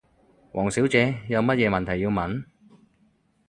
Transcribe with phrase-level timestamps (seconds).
[0.53, 2.45] 王小姐，有乜嘢問題要問？